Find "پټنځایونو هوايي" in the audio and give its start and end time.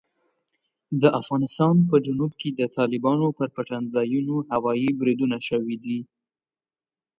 3.55-4.89